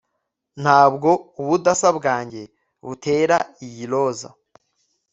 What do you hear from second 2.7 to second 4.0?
butera iyi